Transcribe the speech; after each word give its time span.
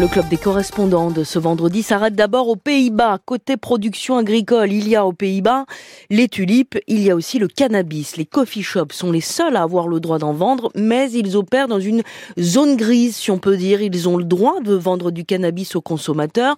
le 0.00 0.08
club 0.08 0.28
des 0.28 0.36
correspondants 0.36 1.10
de 1.10 1.24
ce 1.24 1.38
vendredi 1.38 1.82
s'arrête 1.82 2.14
d'abord 2.14 2.48
aux 2.48 2.56
Pays-Bas. 2.56 3.18
Côté 3.24 3.56
production 3.56 4.18
agricole, 4.18 4.70
il 4.70 4.86
y 4.88 4.94
a 4.94 5.06
aux 5.06 5.14
Pays-Bas 5.14 5.64
les 6.10 6.28
tulipes, 6.28 6.78
il 6.86 7.00
y 7.00 7.10
a 7.10 7.14
aussi 7.14 7.38
le 7.38 7.48
cannabis. 7.48 8.18
Les 8.18 8.26
coffee 8.26 8.62
shops 8.62 8.92
sont 8.92 9.10
les 9.10 9.22
seuls 9.22 9.56
à 9.56 9.62
avoir 9.62 9.88
le 9.88 9.98
droit 9.98 10.18
d'en 10.18 10.34
vendre, 10.34 10.70
mais 10.74 11.10
ils 11.12 11.34
opèrent 11.34 11.68
dans 11.68 11.80
une 11.80 12.02
zone 12.38 12.76
grise, 12.76 13.16
si 13.16 13.30
on 13.30 13.38
peut 13.38 13.56
dire. 13.56 13.80
Ils 13.80 14.06
ont 14.06 14.18
le 14.18 14.24
droit 14.24 14.60
de 14.60 14.74
vendre 14.74 15.10
du 15.10 15.24
cannabis 15.24 15.76
aux 15.76 15.80
consommateurs, 15.80 16.56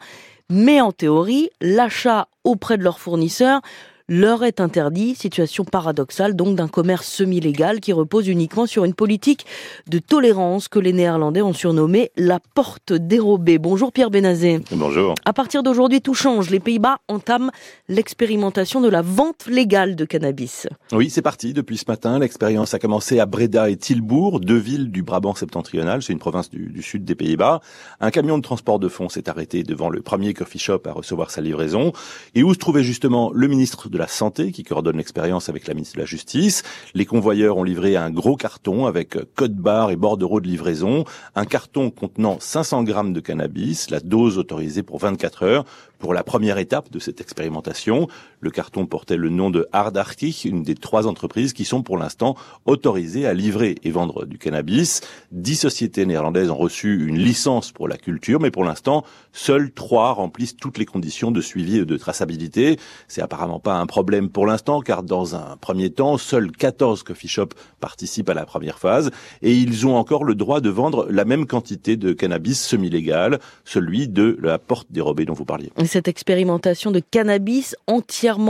mais 0.50 0.80
en 0.80 0.90
théorie, 0.90 1.50
l'achat 1.60 2.26
auprès 2.42 2.76
de 2.76 2.82
leurs 2.82 2.98
fournisseurs 2.98 3.60
leur 4.08 4.42
est 4.42 4.60
interdit. 4.60 5.14
Situation 5.14 5.64
paradoxale 5.64 6.34
donc 6.34 6.56
d'un 6.56 6.68
commerce 6.68 7.06
semi-légal 7.06 7.80
qui 7.80 7.92
repose 7.92 8.28
uniquement 8.28 8.66
sur 8.66 8.84
une 8.84 8.94
politique 8.94 9.44
de 9.88 9.98
tolérance 9.98 10.68
que 10.68 10.78
les 10.78 10.92
Néerlandais 10.92 11.42
ont 11.42 11.52
surnommée 11.52 12.10
la 12.16 12.40
porte 12.54 12.92
dérobée. 12.92 13.58
Bonjour 13.58 13.92
Pierre 13.92 14.10
Benazé. 14.10 14.60
Bonjour. 14.72 15.14
À 15.24 15.32
partir 15.32 15.62
d'aujourd'hui, 15.62 16.00
tout 16.00 16.14
change. 16.14 16.50
Les 16.50 16.60
Pays-Bas 16.60 16.98
entament 17.08 17.50
l'expérimentation 17.88 18.80
de 18.80 18.88
la 18.88 19.02
vente 19.02 19.46
légale 19.46 19.94
de 19.94 20.04
cannabis. 20.04 20.66
Oui, 20.92 21.10
c'est 21.10 21.22
parti. 21.22 21.52
Depuis 21.52 21.76
ce 21.76 21.84
matin, 21.86 22.18
l'expérience 22.18 22.72
a 22.72 22.78
commencé 22.78 23.20
à 23.20 23.26
Breda 23.26 23.68
et 23.68 23.76
Tilbourg, 23.76 24.40
deux 24.40 24.56
villes 24.56 24.90
du 24.90 25.02
Brabant 25.02 25.34
septentrional. 25.34 26.02
C'est 26.02 26.12
une 26.12 26.18
province 26.18 26.48
du, 26.48 26.70
du 26.70 26.82
sud 26.82 27.04
des 27.04 27.14
Pays-Bas. 27.14 27.60
Un 28.00 28.10
camion 28.10 28.38
de 28.38 28.42
transport 28.42 28.78
de 28.78 28.88
fonds 28.88 29.10
s'est 29.10 29.28
arrêté 29.28 29.62
devant 29.64 29.90
le 29.90 30.00
premier 30.00 30.32
coffee 30.32 30.58
shop 30.58 30.82
à 30.86 30.92
recevoir 30.92 31.30
sa 31.30 31.42
livraison 31.42 31.92
et 32.34 32.42
où 32.42 32.54
se 32.54 32.58
trouvait 32.58 32.82
justement 32.82 33.30
le 33.34 33.48
ministre 33.48 33.90
de 33.90 33.97
la 33.98 34.08
Santé 34.08 34.52
qui 34.52 34.62
coordonne 34.62 34.96
l'expérience 34.96 35.48
avec 35.48 35.66
la 35.66 35.74
ministre 35.74 35.96
de 35.96 36.00
la 36.00 36.06
Justice. 36.06 36.62
Les 36.94 37.04
convoyeurs 37.04 37.56
ont 37.56 37.64
livré 37.64 37.96
un 37.96 38.10
gros 38.10 38.36
carton 38.36 38.86
avec 38.86 39.16
code 39.34 39.56
barre 39.56 39.90
et 39.90 39.96
bordereau 39.96 40.40
de 40.40 40.46
livraison, 40.46 41.04
un 41.34 41.44
carton 41.44 41.90
contenant 41.90 42.38
500 42.40 42.84
grammes 42.84 43.12
de 43.12 43.20
cannabis, 43.20 43.90
la 43.90 44.00
dose 44.00 44.38
autorisée 44.38 44.82
pour 44.82 44.98
24 44.98 45.42
heures, 45.42 45.64
pour 45.98 46.14
la 46.14 46.22
première 46.22 46.58
étape 46.58 46.90
de 46.90 46.98
cette 46.98 47.20
expérimentation. 47.20 48.08
Le 48.40 48.50
carton 48.50 48.86
portait 48.86 49.16
le 49.16 49.28
nom 49.28 49.50
de 49.50 49.66
Ardarki, 49.72 50.42
une 50.44 50.62
des 50.62 50.76
trois 50.76 51.08
entreprises 51.08 51.52
qui 51.52 51.64
sont 51.64 51.82
pour 51.82 51.98
l'instant 51.98 52.36
autorisées 52.66 53.26
à 53.26 53.34
livrer 53.34 53.74
et 53.82 53.90
vendre 53.90 54.24
du 54.24 54.38
cannabis. 54.38 55.00
Dix 55.32 55.56
sociétés 55.56 56.06
néerlandaises 56.06 56.50
ont 56.50 56.56
reçu 56.56 57.06
une 57.06 57.18
licence 57.18 57.72
pour 57.72 57.88
la 57.88 57.96
culture, 57.96 58.38
mais 58.40 58.52
pour 58.52 58.62
l'instant, 58.62 59.04
seules 59.32 59.72
trois 59.72 60.12
remplissent 60.12 60.56
toutes 60.56 60.78
les 60.78 60.86
conditions 60.86 61.30
de 61.32 61.40
suivi 61.40 61.78
et 61.78 61.84
de 61.84 61.96
traçabilité. 61.96 62.78
C'est 63.08 63.22
apparemment 63.22 63.58
pas 63.58 63.74
un 63.74 63.86
problème 63.86 64.28
pour 64.28 64.46
l'instant, 64.46 64.80
car 64.80 65.02
dans 65.02 65.34
un 65.34 65.56
premier 65.56 65.90
temps, 65.90 66.16
seuls 66.16 66.52
14 66.52 67.02
coffee 67.02 67.28
shops 67.28 67.56
participent 67.80 68.30
à 68.30 68.34
la 68.34 68.46
première 68.46 68.78
phase, 68.78 69.10
et 69.42 69.52
ils 69.52 69.86
ont 69.86 69.96
encore 69.96 70.22
le 70.22 70.36
droit 70.36 70.60
de 70.60 70.70
vendre 70.70 71.08
la 71.10 71.24
même 71.24 71.46
quantité 71.46 71.96
de 71.96 72.12
cannabis 72.12 72.64
semi-légal, 72.64 73.40
celui 73.64 74.06
de 74.06 74.38
la 74.40 74.58
porte 74.58 74.86
dérobée 74.90 75.24
dont 75.24 75.34
vous 75.34 75.44
parliez 75.44 75.72
cette 75.88 76.06
expérimentation 76.06 76.92
de 76.92 77.00
cannabis 77.00 77.74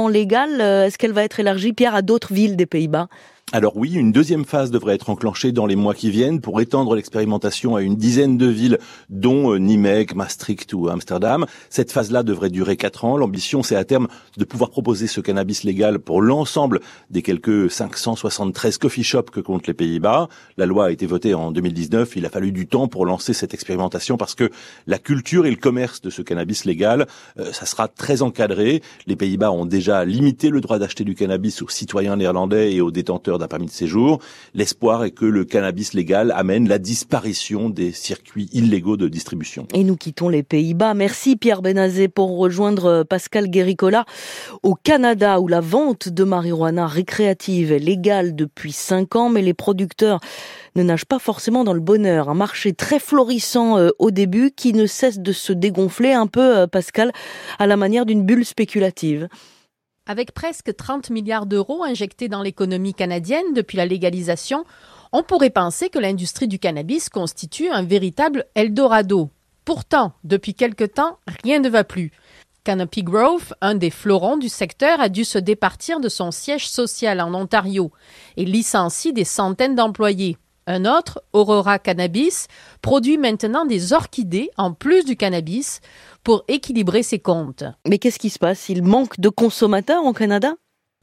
légale, 0.08 0.60
euh, 0.60 0.86
est-ce 0.86 0.98
qu'elle 0.98 1.12
va 1.12 1.22
être 1.22 1.38
élargie, 1.38 1.72
Pierre, 1.72 1.94
à 1.94 2.02
d'autres 2.02 2.34
villes 2.34 2.56
des 2.56 2.66
Pays-Bas? 2.66 3.08
Alors 3.50 3.78
oui, 3.78 3.94
une 3.94 4.12
deuxième 4.12 4.44
phase 4.44 4.70
devrait 4.70 4.94
être 4.94 5.08
enclenchée 5.08 5.52
dans 5.52 5.64
les 5.64 5.74
mois 5.74 5.94
qui 5.94 6.10
viennent 6.10 6.42
pour 6.42 6.60
étendre 6.60 6.94
l'expérimentation 6.94 7.77
à 7.77 7.82
une 7.82 7.96
dizaine 7.96 8.36
de 8.36 8.44
villes, 8.44 8.78
dont 9.08 9.55
euh, 9.55 9.58
Nîmes, 9.58 10.05
Maastricht 10.14 10.74
ou 10.74 10.90
Amsterdam. 10.90 11.46
Cette 11.70 11.90
phase-là 11.90 12.22
devrait 12.22 12.50
durer 12.50 12.77
quatre 12.77 13.06
ans. 13.06 13.16
L'ambition, 13.16 13.62
c'est 13.62 13.74
à 13.74 13.84
terme 13.84 14.08
de 14.36 14.44
pouvoir 14.44 14.68
proposer 14.68 15.06
ce 15.06 15.23
cannabis 15.23 15.64
légal 15.64 15.98
pour 15.98 16.20
l'ensemble 16.20 16.80
des 17.08 17.23
quelques 17.23 17.70
573 17.70 18.77
coffee 18.77 19.02
shops 19.02 19.30
que 19.33 19.40
comptent 19.40 19.67
les 19.67 19.73
Pays-Bas. 19.73 20.28
La 20.58 20.67
loi 20.67 20.86
a 20.86 20.90
été 20.90 21.06
votée 21.06 21.33
en 21.33 21.50
2019. 21.50 22.17
Il 22.17 22.27
a 22.27 22.30
fallu 22.30 22.52
du 22.52 22.67
temps 22.67 22.86
pour 22.86 23.06
lancer 23.06 23.33
cette 23.33 23.55
expérimentation 23.55 24.18
parce 24.18 24.34
que 24.34 24.50
la 24.86 24.98
culture 24.98 25.46
et 25.46 25.50
le 25.50 25.56
commerce 25.56 26.02
de 26.02 26.11
ce 26.11 26.20
cannabis 26.20 26.67
légal, 26.67 27.06
euh, 27.39 27.50
ça 27.52 27.64
sera 27.64 27.89
très 27.89 28.20
encadré. 28.20 28.83
Les 29.06 29.17
Pays-Bas 29.17 29.52
ont 29.52 29.64
déjà 29.64 30.05
limité 30.05 30.50
le 30.50 30.61
droit 30.61 30.78
d'acheter 30.78 31.05
du 31.05 31.14
cannabis 31.14 31.62
aux 31.62 31.68
citoyens 31.70 32.17
néerlandais 32.17 32.74
et 32.74 32.83
aux 32.83 32.90
détenteurs 32.90 33.37
d'un 33.38 33.48
permis 33.48 33.66
de 33.66 33.70
séjour. 33.70 34.20
L'espoir 34.54 35.04
est 35.04 35.10
que 35.10 35.24
le 35.24 35.44
cannabis 35.44 35.94
légal 35.94 36.32
amène 36.36 36.68
la 36.68 36.78
disparition 36.78 37.70
des 37.70 37.92
circuits 37.92 38.48
illégaux 38.52 38.96
de 38.96 39.08
distribution. 39.08 39.66
Et 39.74 39.84
nous 39.84 39.96
quittons 39.96 40.28
les 40.28 40.42
Pays-Bas. 40.42 40.94
Merci 40.94 41.36
Pierre 41.36 41.62
Benazé 41.62 42.08
pour 42.08 42.38
rejoindre 42.38 42.86
euh, 42.86 43.04
Pascal 43.04 43.48
Guéricola 43.48 44.04
au 44.62 44.74
Canada 44.74 45.40
où 45.40 45.48
la 45.48 45.60
vente 45.60 46.08
de 46.08 46.24
marijuana 46.24 46.86
récréative 46.86 47.72
est 47.72 47.78
légale 47.78 48.34
depuis 48.34 48.72
5 48.72 49.16
ans, 49.16 49.28
mais 49.28 49.42
les 49.42 49.55
producteurs 49.55 50.20
ne 50.76 50.82
nagent 50.82 51.06
pas 51.06 51.18
forcément 51.18 51.64
dans 51.64 51.72
le 51.72 51.80
bonheur. 51.80 52.28
Un 52.28 52.34
marché 52.34 52.72
très 52.72 52.98
florissant 52.98 53.78
euh, 53.78 53.90
au 53.98 54.10
début 54.10 54.50
qui 54.50 54.72
ne 54.72 54.86
cesse 54.86 55.18
de 55.18 55.32
se 55.32 55.52
dégonfler 55.52 56.12
un 56.12 56.26
peu, 56.26 56.58
euh, 56.58 56.66
Pascal, 56.66 57.12
à 57.58 57.66
la 57.66 57.76
manière 57.76 58.06
d'une 58.06 58.24
bulle 58.24 58.44
spéculative. 58.44 59.28
Avec 60.11 60.33
presque 60.33 60.74
30 60.74 61.11
milliards 61.11 61.45
d'euros 61.45 61.85
injectés 61.85 62.29
dans 62.29 62.42
l'économie 62.42 62.95
canadienne 62.95 63.52
depuis 63.55 63.77
la 63.77 63.85
légalisation, 63.85 64.64
on 65.13 65.23
pourrait 65.23 65.51
penser 65.51 65.91
que 65.91 65.98
l'industrie 65.98 66.48
du 66.48 66.58
cannabis 66.58 67.11
constitue 67.11 67.69
un 67.69 67.83
véritable 67.83 68.47
Eldorado. 68.55 69.29
Pourtant, 69.67 70.14
depuis 70.24 70.55
quelque 70.55 70.85
temps, 70.85 71.18
rien 71.45 71.61
ne 71.61 71.68
va 71.68 71.85
plus. 71.85 72.11
Canopy 72.64 73.02
Grove, 73.02 73.55
un 73.61 73.74
des 73.74 73.91
fleurons 73.91 74.39
du 74.39 74.48
secteur, 74.48 74.98
a 74.98 75.11
dû 75.11 75.27
se 75.27 75.39
départir 75.39 76.01
de 76.01 76.08
son 76.08 76.30
siège 76.30 76.70
social 76.70 77.20
en 77.20 77.35
Ontario 77.35 77.92
et 78.39 78.47
licencie 78.47 79.13
des 79.13 79.24
centaines 79.24 79.74
d'employés. 79.74 80.39
Un 80.70 80.84
autre, 80.84 81.23
Aurora 81.33 81.79
Cannabis, 81.79 82.46
produit 82.83 83.17
maintenant 83.17 83.64
des 83.64 83.95
orchidées 83.95 84.51
en 84.58 84.74
plus 84.74 85.06
du 85.06 85.17
cannabis 85.17 85.80
pour 86.23 86.45
équilibrer 86.46 87.02
ses 87.02 87.18
comptes. 87.18 87.64
Mais 87.89 87.96
qu'est-ce 87.96 88.18
qui 88.18 88.29
se 88.29 88.39
passe? 88.39 88.68
Il 88.68 88.83
manque 88.83 89.18
de 89.18 89.30
consommateurs 89.30 90.05
au 90.05 90.12
Canada? 90.12 90.56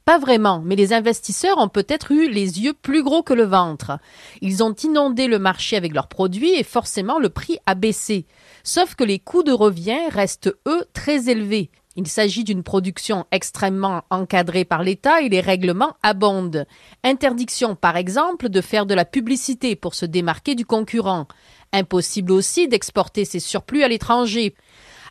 Pas 0.04 0.20
vraiment, 0.20 0.62
mais 0.64 0.76
les 0.76 0.92
investisseurs 0.92 1.58
ont 1.58 1.68
peut-être 1.68 2.12
eu 2.12 2.30
les 2.30 2.60
yeux 2.60 2.74
plus 2.80 3.02
gros 3.02 3.24
que 3.24 3.34
le 3.34 3.42
ventre. 3.42 3.98
Ils 4.40 4.62
ont 4.62 4.72
inondé 4.72 5.26
le 5.26 5.40
marché 5.40 5.76
avec 5.76 5.92
leurs 5.92 6.06
produits 6.06 6.54
et 6.54 6.62
forcément 6.62 7.18
le 7.18 7.28
prix 7.28 7.58
a 7.66 7.74
baissé. 7.74 8.24
Sauf 8.62 8.94
que 8.94 9.02
les 9.02 9.18
coûts 9.18 9.42
de 9.42 9.50
revient 9.50 10.08
restent, 10.10 10.54
eux, 10.68 10.84
très 10.92 11.28
élevés. 11.28 11.72
Il 11.98 12.06
s'agit 12.06 12.44
d'une 12.44 12.62
production 12.62 13.24
extrêmement 13.32 14.02
encadrée 14.10 14.66
par 14.66 14.82
l'État 14.82 15.22
et 15.22 15.30
les 15.30 15.40
règlements 15.40 15.96
abondent. 16.02 16.66
Interdiction, 17.02 17.74
par 17.74 17.96
exemple, 17.96 18.50
de 18.50 18.60
faire 18.60 18.84
de 18.84 18.92
la 18.92 19.06
publicité 19.06 19.76
pour 19.76 19.94
se 19.94 20.04
démarquer 20.04 20.54
du 20.54 20.66
concurrent. 20.66 21.26
Impossible 21.72 22.32
aussi 22.32 22.68
d'exporter 22.68 23.24
ses 23.24 23.40
surplus 23.40 23.82
à 23.82 23.88
l'étranger. 23.88 24.54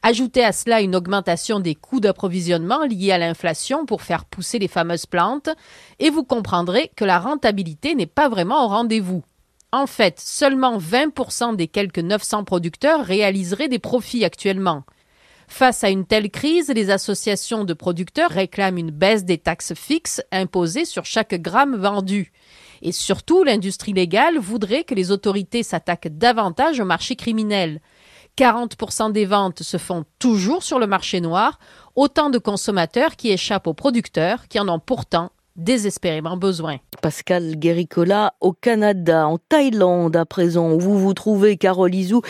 Ajoutez 0.04 0.44
à 0.44 0.52
cela 0.52 0.82
une 0.82 0.96
augmentation 0.96 1.60
des 1.60 1.74
coûts 1.74 2.00
d'approvisionnement 2.00 2.84
liés 2.84 3.12
à 3.12 3.18
l'inflation 3.18 3.88
pour 3.88 4.04
faire 4.04 4.26
pousser 4.26 4.60
les 4.60 4.68
fameuses 4.68 5.08
plantes, 5.08 5.50
et 5.98 6.12
vous 6.12 6.24
comprendrez 6.24 6.92
que 6.96 7.04
la 7.04 7.18
rentabilité 7.18 7.96
n'est 7.96 8.06
pas 8.06 8.30
vraiment 8.30 8.64
au 8.64 8.68
rendez-vous. 8.68 9.24
En 9.72 9.88
fait, 9.88 10.20
seulement 10.20 10.78
20% 10.78 11.56
des 11.56 11.68
quelques 11.68 11.98
900 11.98 12.44
producteurs 12.44 13.04
réaliseraient 13.04 13.70
des 13.70 13.80
profits 13.80 14.24
actuellement. 14.24 14.84
Face 15.48 15.84
à 15.84 15.90
une 15.90 16.06
telle 16.06 16.30
crise, 16.30 16.70
les 16.70 16.90
associations 16.90 17.64
de 17.64 17.74
producteurs 17.74 18.32
réclament 18.32 18.78
une 18.78 18.92
baisse 18.92 19.26
des 19.26 19.38
taxes 19.38 19.74
fixes 19.74 20.22
imposées 20.32 20.86
sur 20.86 21.06
chaque 21.06 21.36
gramme 21.36 21.76
vendu. 21.76 22.32
Et 22.82 22.92
surtout, 22.92 23.44
l'industrie 23.44 23.94
légale 23.94 24.38
voudrait 24.38 24.84
que 24.84 24.96
les 24.96 25.12
autorités 25.12 25.64
s'attaquent 25.64 26.10
davantage 26.10 26.80
au 26.80 26.86
marché 26.86 27.16
criminel. 27.16 27.80
40% 28.38 29.12
des 29.12 29.26
ventes 29.26 29.64
se 29.64 29.78
font 29.78 30.04
toujours 30.20 30.64
sur 30.64 30.78
le 30.78 30.88
marché 30.88 31.22
noir, 31.22 31.58
autant 31.96 32.30
de 32.30 32.38
consommateurs 32.38 33.16
qui 33.16 33.32
échappent 33.32 33.68
aux 33.68 33.74
producteurs 33.74 34.48
qui 34.50 34.60
en 34.60 34.68
ont 34.68 34.80
pourtant 34.80 35.32
désespérément 35.56 36.38
besoin. 36.38 36.78
Pascal 37.02 37.56
Guéricola 37.56 38.34
au 38.42 38.54
Canada, 38.54 39.28
en 39.28 39.38
Thaïlande 39.38 40.16
à 40.16 40.26
présent, 40.26 40.72
où 40.72 40.80
vous 40.80 40.98
vous 40.98 41.14
trouvez, 41.14 41.58
Carole 41.58 41.94
Izou. 41.94 42.22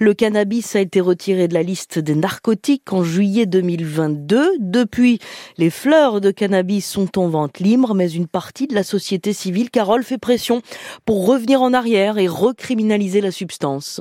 Le 0.00 0.14
cannabis 0.14 0.74
a 0.76 0.80
été 0.80 1.00
retiré 1.00 1.48
de 1.48 1.54
la 1.54 1.62
liste 1.62 1.98
des 1.98 2.14
narcotiques 2.14 2.92
en 2.92 3.04
juillet 3.04 3.46
2022. 3.46 4.56
Depuis, 4.58 5.18
les 5.58 5.70
fleurs 5.70 6.20
de 6.20 6.30
cannabis 6.30 6.86
sont 6.86 7.18
en 7.18 7.28
vente 7.28 7.60
libre, 7.60 7.94
mais 7.94 8.10
une 8.10 8.28
partie 8.28 8.66
de 8.66 8.74
la 8.74 8.82
société 8.82 9.32
civile, 9.32 9.70
Carole, 9.70 10.02
fait 10.02 10.18
pression 10.18 10.62
pour 11.04 11.26
revenir 11.26 11.62
en 11.62 11.72
arrière 11.72 12.18
et 12.18 12.28
recriminaliser 12.28 13.20
la 13.20 13.30
substance. 13.30 14.00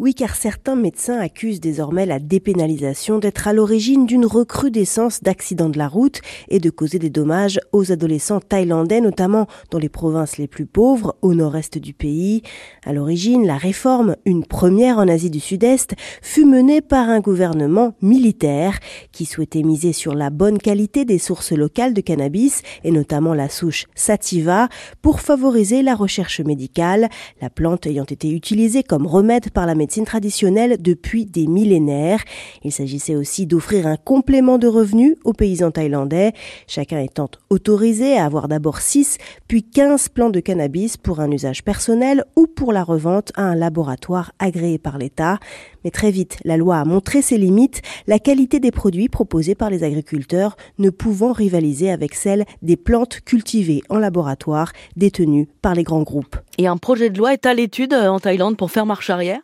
Oui, 0.00 0.14
car 0.14 0.34
certains 0.34 0.76
médecins 0.76 1.18
accusent 1.18 1.60
désormais 1.60 2.06
la 2.06 2.18
dépénalisation 2.18 3.18
d'être 3.18 3.46
à 3.46 3.52
l'origine 3.52 4.06
d'une 4.06 4.24
recrudescence 4.24 5.22
d'accidents 5.22 5.68
de 5.68 5.76
la 5.76 5.88
route 5.88 6.22
et 6.48 6.58
de 6.58 6.70
causer 6.70 6.98
des 6.98 7.10
dommages 7.10 7.60
aux 7.72 7.92
adolescents 7.92 8.40
thaïlandais, 8.40 9.02
notamment 9.02 9.46
dans 9.70 9.78
les 9.78 9.90
provinces 9.90 10.38
les 10.38 10.48
plus 10.48 10.64
pauvres, 10.64 11.16
au 11.20 11.34
nord-est 11.34 11.76
du 11.76 11.92
pays. 11.92 12.40
À 12.86 12.94
l'origine, 12.94 13.46
la 13.46 13.58
réforme, 13.58 14.16
une 14.24 14.46
première 14.46 14.96
en 14.96 15.06
Asie 15.06 15.28
du 15.28 15.38
Sud-Est, 15.38 15.94
fut 16.22 16.46
menée 16.46 16.80
par 16.80 17.10
un 17.10 17.20
gouvernement 17.20 17.92
militaire 18.00 18.78
qui 19.12 19.26
souhaitait 19.26 19.62
miser 19.62 19.92
sur 19.92 20.14
la 20.14 20.30
bonne 20.30 20.56
qualité 20.56 21.04
des 21.04 21.18
sources 21.18 21.52
locales 21.52 21.92
de 21.92 22.00
cannabis 22.00 22.62
et 22.84 22.90
notamment 22.90 23.34
la 23.34 23.50
souche 23.50 23.84
sativa 23.94 24.70
pour 25.02 25.20
favoriser 25.20 25.82
la 25.82 25.94
recherche 25.94 26.40
médicale, 26.40 27.10
la 27.42 27.50
plante 27.50 27.84
ayant 27.84 28.04
été 28.04 28.30
utilisée 28.30 28.82
comme 28.82 29.06
remède 29.06 29.50
par 29.50 29.66
la 29.66 29.74
médecine 29.74 29.89
traditionnelle 29.98 30.80
depuis 30.80 31.26
des 31.26 31.46
millénaires. 31.46 32.22
Il 32.62 32.72
s'agissait 32.72 33.16
aussi 33.16 33.46
d'offrir 33.46 33.86
un 33.86 33.96
complément 33.96 34.58
de 34.58 34.66
revenus 34.66 35.16
aux 35.24 35.32
paysans 35.32 35.70
thaïlandais, 35.70 36.32
chacun 36.66 37.00
étant 37.00 37.28
autorisé 37.50 38.16
à 38.16 38.24
avoir 38.24 38.48
d'abord 38.48 38.80
6 38.80 39.18
puis 39.48 39.64
15 39.64 40.08
plants 40.10 40.30
de 40.30 40.40
cannabis 40.40 40.96
pour 40.96 41.20
un 41.20 41.30
usage 41.30 41.64
personnel 41.64 42.24
ou 42.36 42.46
pour 42.46 42.72
la 42.72 42.84
revente 42.84 43.32
à 43.34 43.42
un 43.42 43.54
laboratoire 43.54 44.32
agréé 44.38 44.78
par 44.78 44.96
l'État. 44.96 45.38
Mais 45.84 45.90
très 45.90 46.10
vite, 46.10 46.38
la 46.44 46.56
loi 46.56 46.78
a 46.78 46.84
montré 46.84 47.22
ses 47.22 47.38
limites, 47.38 47.82
la 48.06 48.18
qualité 48.18 48.60
des 48.60 48.70
produits 48.70 49.08
proposés 49.08 49.54
par 49.54 49.70
les 49.70 49.82
agriculteurs 49.82 50.56
ne 50.78 50.90
pouvant 50.90 51.32
rivaliser 51.32 51.90
avec 51.90 52.14
celle 52.14 52.44
des 52.62 52.76
plantes 52.76 53.20
cultivées 53.24 53.82
en 53.88 53.98
laboratoire 53.98 54.72
détenues 54.96 55.48
par 55.62 55.74
les 55.74 55.82
grands 55.82 56.02
groupes. 56.02 56.36
Et 56.58 56.66
un 56.66 56.76
projet 56.76 57.10
de 57.10 57.18
loi 57.18 57.32
est 57.32 57.46
à 57.46 57.54
l'étude 57.54 57.94
euh, 57.94 58.08
en 58.08 58.20
Thaïlande 58.20 58.56
pour 58.56 58.70
faire 58.70 58.86
marche 58.86 59.10
arrière? 59.10 59.40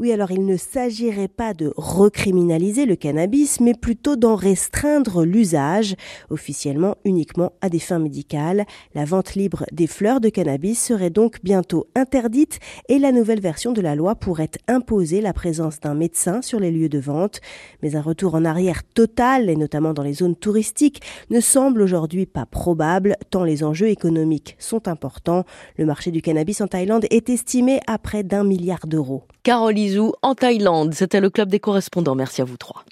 Oui, 0.00 0.12
alors 0.12 0.30
il 0.30 0.46
ne 0.46 0.56
s'agirait 0.56 1.28
pas 1.28 1.52
de 1.52 1.74
recriminaliser 1.76 2.86
le 2.86 2.96
cannabis, 2.96 3.60
mais 3.60 3.74
plutôt 3.74 4.16
d'en 4.16 4.34
restreindre 4.34 5.26
l'usage, 5.26 5.94
officiellement 6.30 6.96
uniquement 7.04 7.52
à 7.60 7.68
des 7.68 7.78
fins 7.78 7.98
médicales. 7.98 8.64
La 8.94 9.04
vente 9.04 9.34
libre 9.34 9.66
des 9.72 9.86
fleurs 9.86 10.22
de 10.22 10.30
cannabis 10.30 10.82
serait 10.82 11.10
donc 11.10 11.44
bientôt 11.44 11.86
interdite 11.94 12.60
et 12.88 12.98
la 12.98 13.12
nouvelle 13.12 13.42
version 13.42 13.72
de 13.72 13.82
la 13.82 13.94
loi 13.94 14.14
pourrait 14.14 14.50
imposer 14.68 15.20
la 15.20 15.34
présence 15.34 15.80
d'un 15.80 15.94
médecin 15.94 16.40
sur 16.40 16.60
les 16.60 16.70
lieux 16.70 16.88
de 16.88 16.98
vente. 16.98 17.42
Mais 17.82 17.94
un 17.94 18.00
retour 18.00 18.34
en 18.34 18.46
arrière 18.46 18.84
total, 18.84 19.50
et 19.50 19.56
notamment 19.56 19.92
dans 19.92 20.02
les 20.02 20.14
zones 20.14 20.36
touristiques, 20.36 21.02
ne 21.28 21.40
semble 21.40 21.82
aujourd'hui 21.82 22.24
pas 22.24 22.46
probable, 22.46 23.16
tant 23.28 23.44
les 23.44 23.62
enjeux 23.62 23.88
économiques 23.88 24.56
sont 24.58 24.88
importants. 24.88 25.44
Le 25.76 25.84
marché 25.84 26.10
du 26.10 26.22
cannabis 26.22 26.62
en 26.62 26.68
Thaïlande 26.68 27.04
est 27.10 27.28
estimé 27.28 27.80
à 27.86 27.98
près 27.98 28.22
d'un 28.22 28.44
milliard 28.44 28.86
d'euros. 28.86 29.24
Caroline 29.42 30.10
en 30.22 30.34
Thaïlande. 30.34 30.94
C'était 30.94 31.20
le 31.20 31.30
club 31.30 31.48
des 31.48 31.60
correspondants. 31.60 32.14
Merci 32.14 32.42
à 32.42 32.44
vous 32.44 32.56
trois. 32.56 32.84